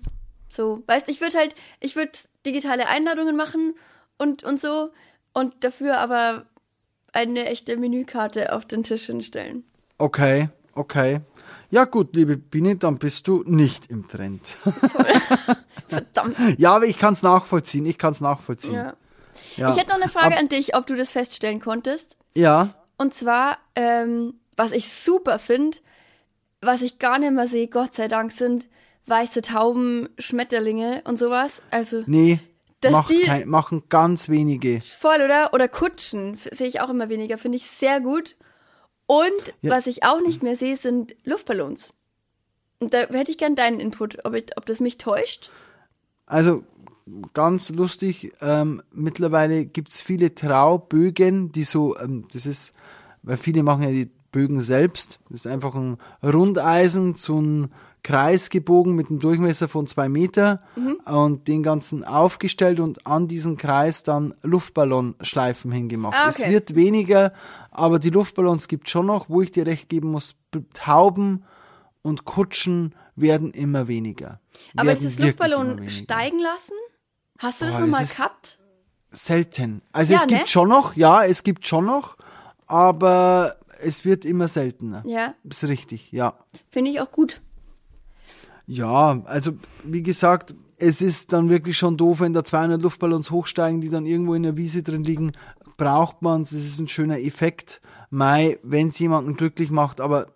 [0.48, 2.12] So, weißt, ich würde halt, ich würde
[2.46, 3.74] digitale Einladungen machen
[4.16, 4.90] und, und so
[5.32, 6.46] und dafür aber
[7.12, 9.64] eine echte Menükarte auf den Tisch hinstellen.
[9.98, 11.20] Okay, okay.
[11.70, 14.42] Ja, gut, liebe Biene, dann bist du nicht im Trend.
[15.88, 16.36] Verdammt.
[16.58, 17.86] ja, aber ich kann es nachvollziehen.
[17.86, 18.74] Ich kann es nachvollziehen.
[18.74, 18.94] Ja.
[19.56, 19.70] Ja.
[19.70, 22.16] Ich hätte noch eine Frage Ab- an dich, ob du das feststellen konntest.
[22.34, 22.74] ja.
[22.98, 25.76] Und zwar, ähm, was ich super finde,
[26.62, 28.70] was ich gar nicht mehr sehe, Gott sei Dank, sind
[29.04, 31.60] weiße Tauben, Schmetterlinge und sowas.
[31.70, 32.40] Also Nee,
[33.26, 34.80] kein, machen ganz wenige.
[34.80, 35.52] voll, oder?
[35.52, 38.34] Oder Kutschen sehe ich auch immer weniger, finde ich sehr gut.
[39.06, 39.72] Und Ja.
[39.72, 41.92] was ich auch nicht mehr sehe, sind Luftballons.
[42.80, 45.50] Und da hätte ich gern deinen Input, ob, ich, ob das mich täuscht.
[46.26, 46.64] Also
[47.32, 52.74] ganz lustig, ähm, mittlerweile gibt's viele Traubögen, die so, ähm, das ist,
[53.22, 55.18] weil viele machen ja die Bögen selbst.
[55.30, 57.68] Das ist einfach ein Rundeisen zu einem
[58.02, 60.60] Kreis gebogen mit einem Durchmesser von zwei Meter
[61.06, 66.16] und den ganzen aufgestellt und an diesen Kreis dann Luftballonschleifen hingemacht.
[66.22, 66.50] Ah, Es okay.
[66.52, 67.32] wird weniger,
[67.70, 70.34] aber die Luftballons gibt schon noch, wo ich dir recht geben muss,
[70.74, 71.44] Tauben
[72.02, 74.38] und Kutschen werden immer weniger.
[74.76, 76.74] Aber Werden jetzt das Luftballon steigen lassen?
[77.38, 78.58] Hast du das Boah, nochmal das ist- gehabt?
[79.10, 79.80] selten.
[79.92, 80.48] Also Ja, es gibt ne?
[80.48, 82.16] schon noch, ja, es gibt schon noch,
[82.66, 85.02] aber es wird immer seltener.
[85.06, 86.34] Ja, Ist richtig, ja.
[86.70, 87.40] finde ich auch gut.
[88.66, 89.52] Ja, also
[89.84, 94.06] wie gesagt, es ist dann wirklich schon doof, wenn da 200 Luftballons hochsteigen, die dann
[94.06, 95.32] irgendwo in der Wiese drin liegen.
[95.76, 97.80] Braucht man es, es ist ein schöner Effekt.
[98.10, 100.28] Mai, wenn es jemanden glücklich macht, aber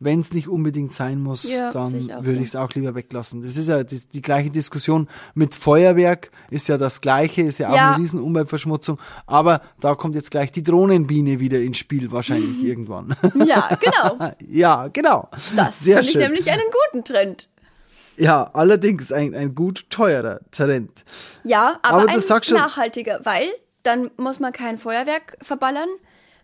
[0.00, 3.40] wenn es nicht unbedingt sein muss, Ja, dann auch würde ich es auch lieber weglassen.
[3.42, 7.70] Das ist ja die, die gleiche Diskussion mit Feuerwerk, ist ja das gleiche, ist ja
[7.70, 7.88] auch Ja.
[7.94, 13.14] eine riesen Umweltverschmutzung, aber da kommt jetzt gleich die Drohnenbiene wieder ins Spiel, wahrscheinlich irgendwann.
[13.44, 14.30] Ja, genau.
[14.48, 15.28] ja, genau.
[15.56, 17.48] Das finde ich nämlich einen guten Trend.
[18.16, 21.04] Ja, allerdings ein, ein gut teurer Trend.
[21.44, 23.46] Ja, aber, Aber ein schon- nachhaltiger, weil
[23.84, 25.88] dann muss man kein Feuerwerk verballern,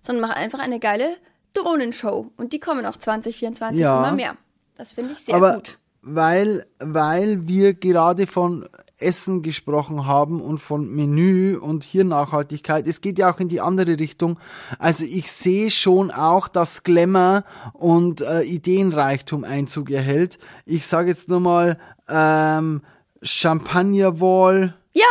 [0.01, 1.17] sondern macht einfach eine geile
[1.55, 2.31] Drohnenshow.
[2.37, 3.99] Und die kommen auch 2024 Ja.
[3.99, 4.37] immer mehr.
[4.77, 5.79] Das finde ich sehr aber gut.
[6.03, 13.01] weil, weil wir gerade von Essen gesprochen haben und von Menü und hier Nachhaltigkeit, es
[13.01, 14.39] geht ja auch in die andere Richtung.
[14.79, 20.39] Also ich sehe schon auch, dass Glamour und äh, Ideenreichtum Einzug erhält.
[20.65, 21.77] Ich sage jetzt nur mal
[22.09, 22.83] ähm,
[23.23, 24.75] Champagner Wall.
[24.97, 25.05] Ja,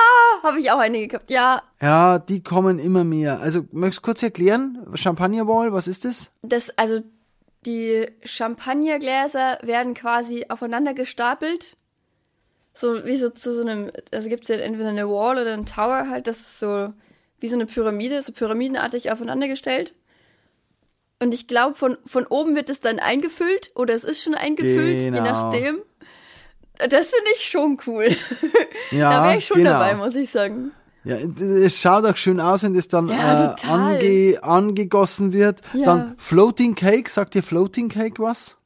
[0.44, 1.30] habe ich auch einige gehabt.
[1.30, 3.40] Ja, Ja, die kommen immer mehr.
[3.42, 4.86] Also möchtest du kurz erklären?
[4.96, 6.32] Champagner Wall, was ist das?
[6.42, 7.02] das, also
[7.66, 11.76] die Champagnergläser werden quasi aufeinander gestapelt.
[12.74, 15.66] So wie so zu so einem, also gibt es ja entweder eine Wall oder einen
[15.66, 16.94] Tower halt, das ist so
[17.40, 19.94] wie so eine Pyramide, so pyramidenartig aufeinander gestellt.
[21.20, 25.02] Und ich glaube, von, von oben wird es dann eingefüllt oder es ist schon eingefüllt,
[25.02, 25.24] je Genau.
[25.24, 25.82] nachdem.
[26.90, 28.16] Das finde ich schon cool.
[28.92, 29.72] Ja, da wäre ich schon genau.
[29.72, 30.72] dabei, muss ich sagen.
[31.04, 35.62] Ja, es schaut auch schön aus, wenn das dann Ja, äh, ange, angegossen wird.
[35.74, 35.86] Ja.
[35.86, 38.58] Dann Floating Cake, sagt dir Floating Cake was?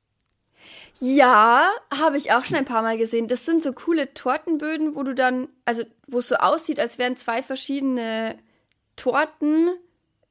[0.99, 3.27] Ja, habe ich auch schon ein paar Mal gesehen.
[3.27, 7.17] Das sind so coole Tortenböden, wo du dann, also wo es so aussieht, als wären
[7.17, 8.36] zwei verschiedene
[8.95, 9.69] Torten.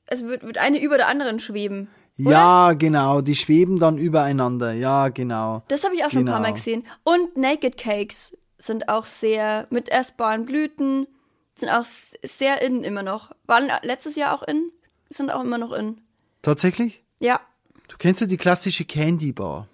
[0.07, 1.89] Es wird, wird eine über der anderen schweben.
[2.19, 2.31] Oder?
[2.31, 4.73] Ja, genau, die schweben dann übereinander.
[4.73, 5.63] Ja, genau.
[5.69, 6.57] Das habe ich auch schon ein paar Mal Genau.
[6.57, 6.87] gesehen.
[7.05, 11.07] Und Naked Cakes sind auch sehr mit essbaren Blüten,
[11.55, 11.85] sind auch
[12.23, 13.33] sehr in immer noch.
[13.47, 14.71] Waren letztes Jahr auch in,
[15.11, 16.01] sind auch immer noch in.
[16.43, 17.03] Tatsächlich?
[17.19, 17.41] Ja.
[17.89, 19.69] Du kennst ja die klassische Candy Bar.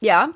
[0.00, 0.30] Ja.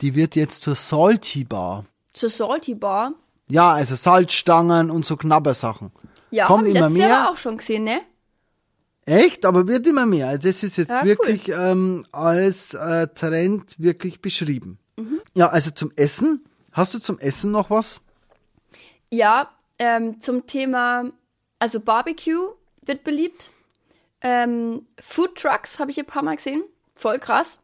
[0.00, 1.84] Die wird jetzt zur Salty Bar.
[2.14, 3.12] Zur Salty Bar.
[3.50, 5.90] Ja, also Salzstangen und so Knabbersachen.
[6.30, 7.20] Ja, Kommt hab ich immer letztes Jahr mehr.
[7.20, 8.00] aber auch schon gesehen, ne?
[9.08, 9.44] Echt?
[9.46, 10.28] Aber wird immer mehr.
[10.28, 11.06] Also das ist jetzt Ja, cool.
[11.08, 14.78] wirklich ähm, als äh, Trend wirklich beschrieben.
[14.96, 15.20] Mhm.
[15.36, 16.44] Ja, also zum Essen.
[16.72, 18.00] Hast du zum Essen noch was?
[19.10, 21.10] Ja, ähm, zum Thema,
[21.58, 23.50] also Barbecue wird beliebt.
[24.20, 26.62] Ähm, Food Trucks habe ich ein paar Mal gesehen.
[26.94, 27.58] Voll krass.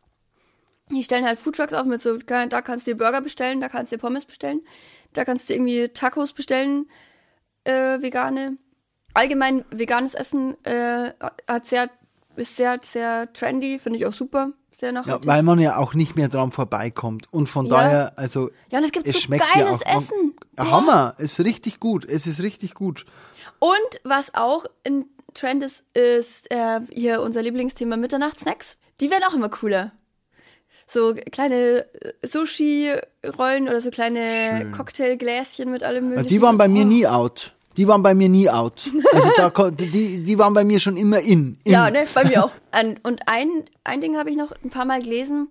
[0.91, 3.69] Die stellen halt Food Trucks auf mit so, da kannst du dir Burger bestellen, da
[3.69, 4.61] kannst du dir Pommes bestellen,
[5.15, 6.89] da kannst du irgendwie Tacos bestellen,
[7.65, 8.59] äh, vegane.
[9.15, 11.13] Allgemein veganes Essen äh,
[11.49, 11.89] hat sehr,
[12.37, 15.27] ist sehr, sehr trendy, finde ich auch super, sehr Ja, nachhaltig.
[15.27, 17.33] weil man ja auch nicht mehr dran vorbeikommt.
[17.33, 17.73] Und von Ja.
[17.77, 19.97] daher, also Ja, und es gibt so schmeckt geiles ja auch.
[19.97, 20.35] Essen.
[20.59, 20.65] Ja.
[20.65, 20.71] Ja.
[20.73, 22.05] Hammer, ist richtig gut.
[22.05, 23.07] Es ist richtig gut.
[23.61, 28.77] Und was auch in Trend ist, ist äh, hier unser Lieblingsthema Mitternachtssnacks.
[29.01, 29.93] Die werden auch immer cooler.
[30.87, 34.71] So kleine äh, Sushi-Rollen oder so kleine.
[34.77, 36.29] Cocktailgläschen mit allem Ja, möglichen.
[36.29, 36.89] die waren bei mir Oh.
[36.89, 37.55] nie out.
[37.77, 38.89] Die waren bei mir nie out.
[39.13, 41.59] Also da die, die waren bei mir schon immer in.
[41.65, 41.73] in.
[41.73, 42.53] Ja, ne, bei mir auch.
[43.03, 45.49] Und ein, ein Ding habe ich noch ein paar Mal gelesen.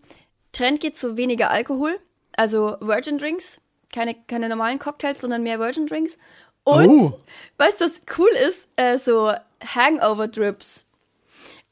[0.54, 2.00] Trend geht zu weniger Alkohol,
[2.38, 3.60] also Virgin Drinks.
[3.92, 6.18] Keine, keine normalen Cocktails, sondern mehr Virgin Drinks.
[6.64, 7.20] Und, Oh.
[7.58, 8.68] weißt du, was cool ist?
[8.78, 9.32] Äh, so
[9.76, 10.86] Hangover-Drips.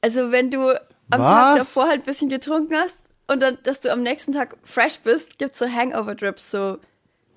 [0.02, 0.70] Also wenn du
[1.12, 1.74] am Tag Was?
[1.74, 2.96] davor halt ein bisschen getrunken hast
[3.28, 6.78] und dann, dass du am nächsten Tag fresh bist, gibt's so Hangover-Drips, so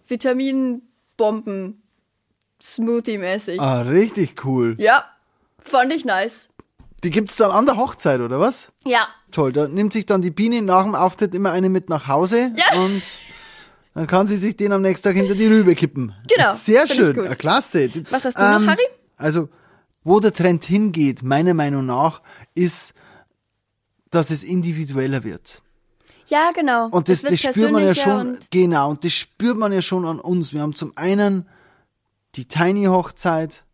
[0.09, 1.83] Vitaminbomben,
[2.65, 3.61] Smoothie-mäßig.
[3.61, 4.75] Ah, richtig cool.
[4.79, 5.05] Ja,
[5.63, 6.49] fand ich nice.
[7.03, 8.73] Die gibt's dann an der Hochzeit, oder was?
[8.87, 12.07] Ja, Toll, da nimmt sich dann die Biene nach dem Auftritt immer eine mit nach
[12.07, 12.79] Hause Ja.
[12.81, 13.03] und
[13.95, 16.15] dann kann sie sich den am nächsten Tag hinter die Rübe kippen.
[16.29, 17.91] Genau, Sehr schön, ja, klasse.
[18.11, 18.87] Was hast du noch, Harry?
[19.17, 19.49] Also,
[20.05, 22.23] wo der Trend hingeht, meiner Meinung nach,
[22.55, 22.95] ist,
[24.11, 25.63] dass es individueller wird.
[26.27, 26.89] Ja, genau.
[26.89, 29.83] Und das, Es wird das spürt man ja schon, genau, und das spürt man ja
[29.83, 30.53] schon an uns.
[30.53, 31.49] Wir haben zum einen
[32.37, 33.65] die Tiny-Hochzeit,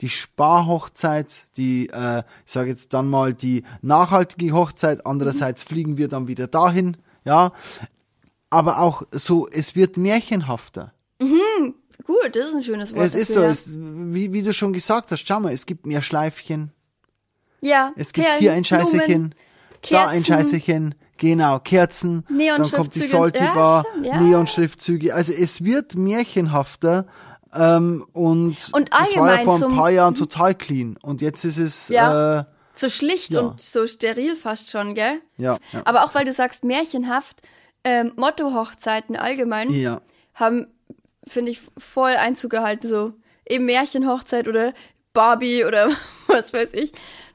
[0.00, 6.08] die Sparhochzeit, die, äh, ich sage jetzt dann mal die nachhaltige Hochzeit, andererseits fliegen wir
[6.08, 7.52] dann wieder dahin, ja.
[8.48, 10.92] Aber auch so, es wird märchenhafter.
[12.04, 13.04] Gut, das ist ein schönes Wort.
[13.04, 15.86] Es ist dafür, so, es, wie, wie du schon gesagt hast, schau mal, es gibt
[15.86, 16.72] mehr Schleifchen,
[17.60, 17.92] ja.
[17.96, 19.34] es gibt Perlen, hier ein Scheißerchen,
[19.90, 20.24] da ein.
[20.24, 23.00] Scheißerchen, genau, Kerzen, dann kommt die.
[23.00, 24.20] Salty Ja, Bar, stimmt, ja.
[24.20, 25.14] Neonschriftzüge.
[25.14, 27.06] Also es wird märchenhafter
[27.54, 31.58] ähm, und, Und das war ja vor ein paar Jahren total clean und jetzt ist
[31.58, 32.40] es Ja.
[32.40, 33.40] äh, So schlicht Ja.
[33.40, 35.20] und so steril fast schon, gell?
[35.36, 37.42] ja, ja, Aber auch weil du sagst märchenhaft,
[37.84, 40.00] ähm, Motto-Hochzeiten allgemein ja.
[40.34, 40.66] haben,
[41.26, 42.86] finde ich, voll Einzug gehalten.
[42.88, 43.12] So
[43.48, 44.72] eben Märchenhochzeit oder
[45.12, 45.88] Barbie oder
[46.28, 46.92] was weiß ich.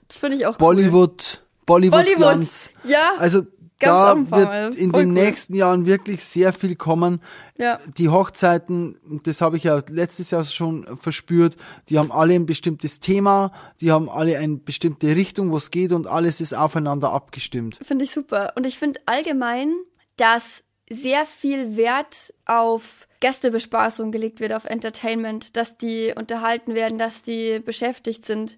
[0.08, 0.58] Das finde ich auch cool.
[0.60, 2.70] Bollywood, Bollywood, Bollywood, Glanz.
[2.84, 3.14] ja.
[3.18, 3.42] Also
[3.80, 5.14] da ein paar wird in den cool.
[5.14, 7.22] nächsten Jahren wirklich sehr viel kommen.
[7.58, 7.78] Ja.
[7.98, 11.58] Die Hochzeiten, das habe ich ja letztes Jahr schon verspürt,
[11.90, 15.92] die haben alle ein bestimmtes Thema, die haben alle eine bestimmte Richtung, wo es geht
[15.92, 17.80] und alles ist aufeinander abgestimmt.
[17.84, 18.54] Finde ich super.
[18.56, 19.74] Und ich finde allgemein,
[20.18, 27.24] dass sehr viel Wert auf Gästebespaßung gelegt wird, auf Entertainment, dass die unterhalten werden, dass
[27.24, 28.58] die beschäftigt sind.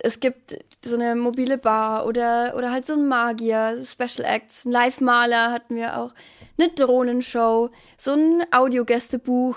[0.00, 4.72] Es gibt so eine mobile Bar oder, oder halt so ein Magier, Special Acts, ein
[4.72, 6.12] Live-Maler hatten wir auch,
[6.58, 9.56] eine Drohnenshow, so ein Audiogästebuch,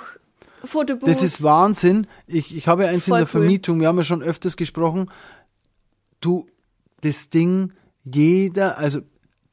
[0.63, 1.08] Fotobuch.
[1.08, 2.08] Das ist Wahnsinn.
[2.28, 3.41] Ich, ich habe ja eins Voll in der cool.
[3.41, 5.12] Vermietung, wir haben ja schon öfters gesprochen.
[6.21, 6.48] Du,
[7.02, 9.02] das Ding, jeder, also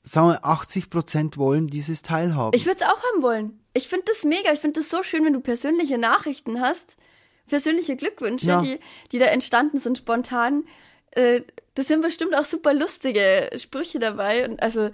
[0.03, 2.57] sagen wir 80 Prozent wollen dieses Teil haben.
[2.57, 3.61] Ich würde es auch haben wollen.
[3.75, 4.53] Ich finde das mega.
[4.53, 6.97] Ich finde das so schön, wenn du persönliche Nachrichten hast,
[7.49, 8.63] persönliche Glückwünsche, Ja.
[8.63, 8.79] die,
[9.13, 10.65] die da entstanden sind spontan.
[11.13, 11.43] Äh,
[11.75, 14.49] das sind bestimmt auch super lustige Sprüche dabei.
[14.49, 14.91] Und also,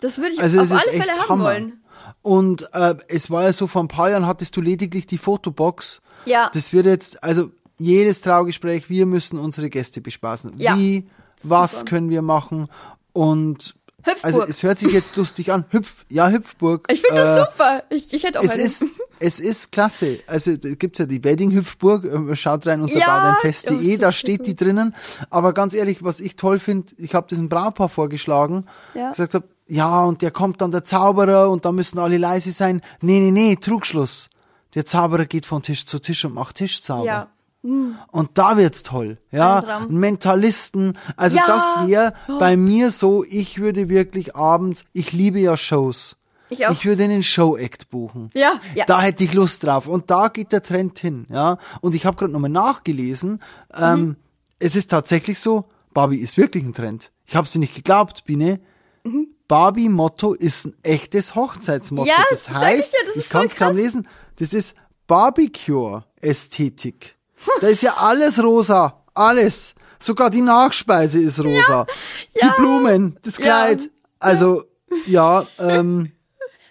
[0.00, 1.44] das würde ich Also auf alle Fälle haben Hammer.
[1.44, 1.84] wollen.
[2.22, 6.02] Und äh, es war ja so, vor ein paar Jahren hattest du lediglich die Fotobox.
[6.26, 6.50] Ja.
[6.52, 10.58] Das wird jetzt, also jedes Traugespräch, wir müssen unsere Gäste bespaßen.
[10.58, 10.76] Ja.
[10.76, 11.06] Wie,
[11.42, 11.90] was Super.
[11.90, 12.68] können wir machen?
[13.12, 14.24] Und Hüpfburg.
[14.24, 15.64] also es hört sich jetzt lustig an.
[15.70, 16.86] Hüpf, ja, Hüpfburg.
[16.92, 17.82] Ich finde das Äh, super.
[17.90, 18.84] Ich, ich hätte auch Es ist,
[19.18, 20.20] es ist klasse.
[20.26, 24.46] Also da gibt's ja die Wedding-Hüpfburg, äh, schaut rein unter Ja, badenfest.de, oh, da steht
[24.46, 24.94] die drinnen.
[25.30, 29.10] Aber ganz ehrlich, was ich toll finde, ich habe diesem Brautpaar vorgeschlagen, Ja.
[29.10, 32.82] gesagt habe, ja, und der kommt dann der Zauberer und da müssen alle leise sein.
[33.00, 34.28] Nee, nee, nee, Trugschluss.
[34.74, 37.06] Der Zauberer geht von Tisch zu Tisch und macht Tischzauber.
[37.06, 37.28] ja.
[37.64, 39.86] Und da wird's toll, ja.
[39.88, 41.46] Mentalisten, also Ja.
[41.46, 46.18] das wäre bei mir so, ich würde wirklich abends, ich liebe ja Shows.
[46.50, 46.72] Ich auch.
[46.72, 48.28] Ich würde einen Show-Act buchen.
[48.34, 48.84] Ja, ja.
[48.84, 49.86] Da hätte ich Lust drauf.
[49.86, 51.56] Und da geht der Trend hin, ja.
[51.80, 53.40] Und ich habe gerade nochmal nachgelesen,
[53.74, 54.16] ähm, Mhm.
[54.58, 57.12] es ist tatsächlich so, Barbie ist wirklich ein Trend.
[57.24, 58.60] Ich habe sie nicht geglaubt, Biene.
[59.04, 59.28] Mhm.
[59.48, 62.08] Barbie-Motto ist ein echtes Hochzeitsmotto.
[62.08, 64.74] Ja, das sag ich heißt, ja, das ist ich kann es kaum lesen, das ist
[65.06, 67.13] Barbecue-Ästhetik.
[67.60, 69.02] Da ist ja alles rosa.
[69.14, 69.74] Alles.
[69.98, 71.86] Sogar die Nachspeise ist rosa.
[72.34, 72.54] Die Ja.
[72.56, 73.44] Blumen, das Ja.
[73.44, 73.90] Kleid.
[74.18, 74.64] Also,
[75.06, 76.12] ja, ähm,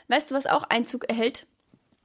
[0.08, 1.48] Weißt du, was auch Einzug erhält?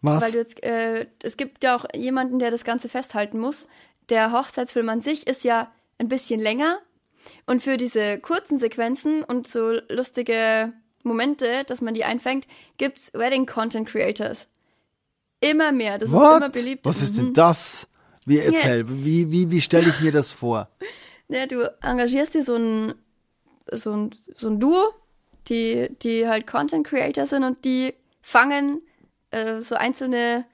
[0.00, 0.22] was?
[0.22, 3.66] Weil du jetzt, äh, es gibt ja auch jemanden, der das Ganze festhalten muss.
[4.08, 6.78] Der Hochzeitsfilm an sich ist ja ein bisschen länger.
[7.46, 12.46] Und für diese kurzen Sequenzen und so lustige Momente, dass man die einfängt,
[12.78, 14.48] gibt's Wedding Content Creators.
[15.40, 15.98] Immer mehr.
[15.98, 16.52] Das ist immer What?
[16.52, 16.86] beliebt.
[16.86, 17.18] Was ist Mhm.
[17.26, 17.88] denn das?
[18.28, 20.68] Wie erzähl, wie, wie, wie stelle ich mir das vor?
[21.30, 22.94] Ja, du engagierst dir so ein,
[23.70, 24.94] so ein, so ein Duo,
[25.48, 28.80] die, die halt Content Creator sind und die fangen
[29.30, 30.46] äh, so einzelne,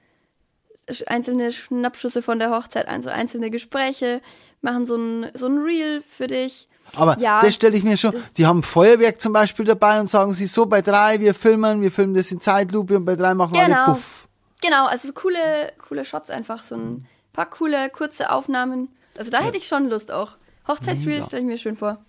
[1.07, 4.19] einzelne Schnappschüsse von der Hochzeit ein, so einzelne Gespräche,
[4.61, 6.67] machen so ein, so ein Reel für dich.
[6.95, 7.41] Aber Ja.
[7.41, 8.13] das stelle ich mir schon.
[8.35, 11.91] Die haben Feuerwerk zum Beispiel dabei und sagen sie so, bei drei, wir filmen, wir
[11.91, 13.85] filmen das in Zeitlupe und bei drei machen alle Genau.
[13.93, 14.27] Puff.
[14.61, 18.89] Genau, also coole, coole Shots einfach, so ein paar coole, kurze Aufnahmen.
[19.17, 20.37] Also da hätte ich schon Lust auch.
[20.67, 22.03] Hochzeitsreel stelle ich mir schön vor.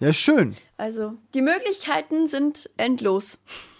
[0.00, 0.56] Ja, schön.
[0.76, 3.38] Also, die Möglichkeiten sind endlos.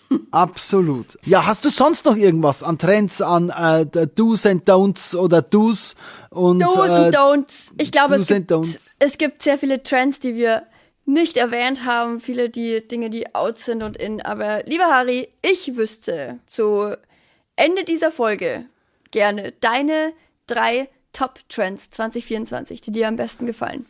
[0.31, 1.19] Absolut.
[1.25, 5.95] Ja, hast du sonst noch irgendwas an Trends, an äh, Do's and Don'ts oder Do's
[6.31, 7.73] und Do's äh, und Don'ts.
[7.77, 10.63] Ich glaube, es and gibt, es gibt sehr viele Trends, die wir
[11.05, 12.21] nicht erwähnt haben.
[12.21, 14.23] Viele die Dinge, die out sind und in.
[14.23, 16.97] Aber lieber Harry, ich wüsste zu
[17.57, 18.67] Ende dieser Folge
[19.11, 20.13] gerne deine
[20.47, 23.87] drei Top-Trends 2024, die dir am besten gefallen.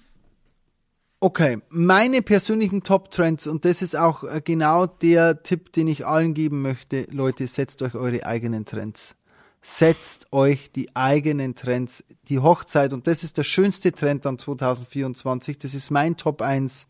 [1.18, 6.34] Okay, meine persönlichen Top-Trends und das ist auch äh, genau der Tipp, den ich allen
[6.34, 7.06] geben möchte.
[7.10, 9.16] Leute, setzt euch eure eigenen Trends.
[9.62, 12.04] Setzt euch die eigenen Trends.
[12.28, 16.86] Die Hochzeit, und das ist der schönste Trend an 2024, das ist mein Top 1.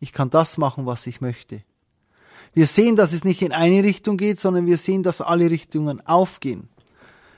[0.00, 1.62] Ich kann das machen, was ich möchte.
[2.52, 6.06] Wir sehen, dass es nicht in eine Richtung geht, sondern wir sehen, dass alle Richtungen
[6.06, 6.68] aufgehen.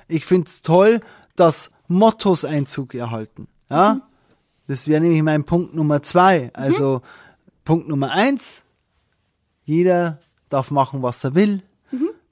[0.08, 1.00] Ich find's toll,
[1.40, 3.48] dass Mottos Einzug erhalten.
[3.70, 4.02] Ja?
[4.66, 6.50] Das wäre nämlich mein Punkt Nummer zwei.
[6.52, 7.02] Also
[7.64, 8.64] Punkt Nummer eins,
[9.64, 11.62] jeder darf machen, was er will.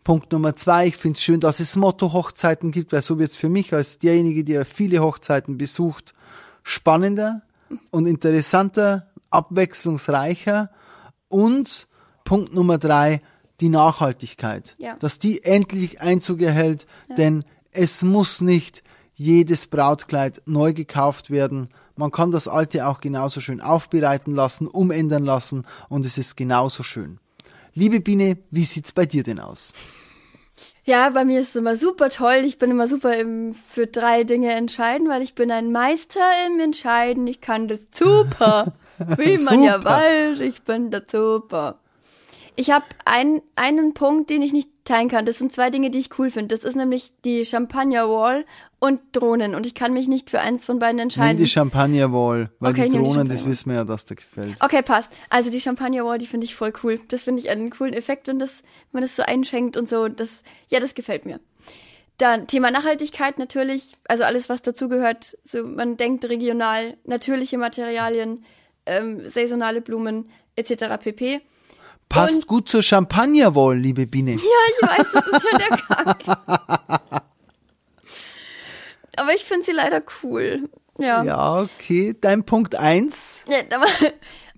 [0.07, 3.37] Punkt Nummer zwei, ich finde es schön, dass es Motto-Hochzeiten gibt, weil so wird es
[3.37, 6.15] für mich als derjenige, der viele Hochzeiten besucht,
[6.63, 7.43] spannender
[7.91, 10.71] und interessanter, abwechslungsreicher.
[11.27, 11.89] Und
[12.23, 13.21] Punkt Nummer drei,
[13.61, 14.77] die Nachhaltigkeit.
[14.79, 14.95] Ja.
[14.97, 16.87] Dass die endlich Einzug erhält,
[17.19, 18.85] denn es muss nicht
[19.17, 21.69] jedes Brautkleid neu gekauft werden.
[21.97, 26.83] Man kann das alte auch genauso schön aufbereiten lassen, umändern lassen und es ist genauso
[26.83, 27.19] schön.
[27.75, 29.73] Liebe Biene, wie sieht's bei dir denn aus?
[30.85, 32.43] Ja, bei mir ist es immer super toll.
[32.45, 36.61] Ich bin immer super im, für drei Dinge entscheiden, weil ich bin ein Meister im
[36.61, 37.27] Entscheiden.
[37.27, 38.73] Ich kann das super.
[38.99, 41.81] Wie man ja weiß, ich bin da super.
[42.55, 45.27] Ich habe ein, einen Punkt, den ich nicht teilen kann.
[45.27, 46.55] Das sind zwei Dinge, die ich cool finde.
[46.55, 48.47] Das ist nämlich die Champagner Wall
[48.79, 49.55] und Drohnen.
[49.55, 51.37] Und ich kann mich nicht für eins von beiden entscheiden.
[51.37, 54.05] Nimm die Champagner Wall, weil Okay, die nehm die Drohnen, das wissen wir ja, dass
[54.05, 54.57] dir gefällt.
[54.61, 55.13] Okay, passt.
[55.29, 57.01] Also die Champagner Wall, die finde ich voll cool.
[57.09, 60.09] Das finde ich einen coolen Effekt, wenn, das, wenn man das so einschenkt und so.
[60.09, 61.41] Das, ja, das gefällt mir.
[62.19, 65.37] Dann Thema Nachhaltigkeit natürlich, also alles, was dazugehört.
[65.45, 68.45] So, man denkt regional, natürliche Materialien,
[68.87, 70.97] ähm, saisonale Blumen etc.
[70.99, 71.43] pp.
[72.09, 74.33] Passt Und- gut zur Champagner Wall, liebe Biene.
[74.33, 77.23] Ja, ich weiß, das ist ja der Kack.
[79.17, 80.69] Aber ich finde sie leider cool.
[80.99, 81.23] Ja.
[81.25, 82.15] Ja, okay.
[82.21, 83.45] Dein Punkt eins.
[83.49, 83.87] Ja, aber,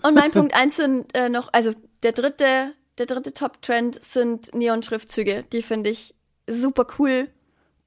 [0.07, 5.45] und mein Punkt eins sind äh, noch, also der dritte, der dritte Top-Trend sind Neon-Schriftzüge.
[5.53, 6.15] Die finde ich
[6.49, 7.29] super cool.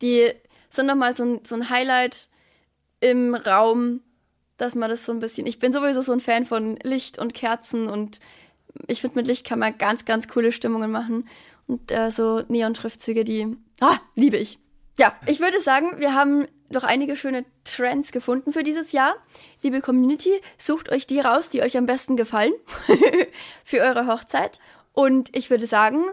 [0.02, 0.32] Die
[0.70, 2.30] sind nochmal so ein, so ein Highlight
[3.02, 4.02] im Raum,
[4.58, 5.48] dass man das so ein bisschen.
[5.48, 8.20] Ich bin sowieso so ein Fan von Licht und Kerzen und
[8.88, 11.28] ich finde, mit Licht kann man ganz, ganz coole Stimmungen machen.
[11.68, 14.60] Und äh, so Neon-Schriftzüge, die ah, liebe ich.
[14.98, 19.16] Ja, ich würde sagen, wir haben doch einige schöne Trends gefunden für dieses Jahr.
[19.62, 22.54] Liebe Community, sucht euch die raus, die euch am besten gefallen
[23.66, 24.60] für eure Hochzeit.
[24.94, 26.04] Und ich würde sagen,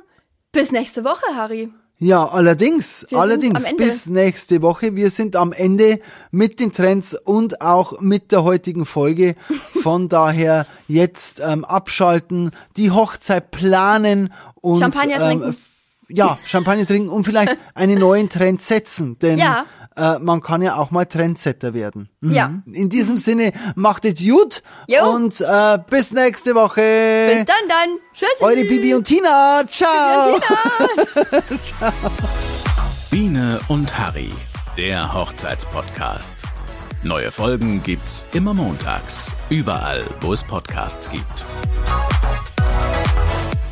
[0.52, 1.72] bis nächste Woche, Harry.
[2.00, 4.94] Ja, allerdings, Wir allerdings, bis nächste Woche.
[4.94, 5.98] Wir sind am Ende
[6.30, 9.34] mit den Trends und auch mit der heutigen Folge.
[9.82, 15.56] Von daher jetzt ähm, abschalten, die Hochzeit planen und Champagner ähm, trinken.
[16.08, 19.66] ja, Champagner trinken und vielleicht einen neuen Trend setzen, denn Ja.
[19.98, 22.08] Äh, man kann ja auch mal Trendsetter werden.
[22.20, 22.32] Mhm.
[22.32, 22.52] Ja.
[22.72, 25.11] In diesem Sinne, macht es gut Jo.
[25.11, 26.80] und äh, bis nächste Woche.
[27.34, 27.98] Bis dann, dann.
[28.14, 28.28] Tschüss.
[28.40, 29.62] Eure Bibi und Tina.
[29.70, 30.38] Ciao.
[33.11, 34.30] Biene und Harry,
[34.76, 36.44] der Hochzeitspodcast.
[37.02, 41.44] Neue Folgen gibt's immer montags, überall, wo es Podcasts gibt.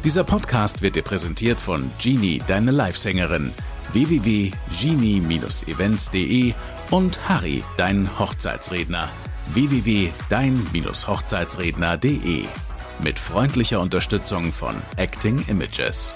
[0.05, 3.53] Dieser Podcast wird dir präsentiert von Genie, deine Livesängerin,
[3.92, 6.55] www.genie-events.de
[6.90, 9.11] und Harry, dein Hochzeitsredner,
[9.53, 12.44] www.dein-hochzeitsredner.de.
[13.03, 16.14] Mit freundlicher Unterstützung von Acting Images.